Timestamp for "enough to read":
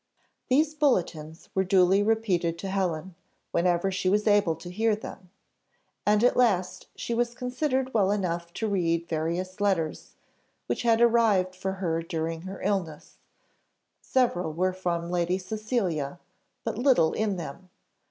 8.09-9.07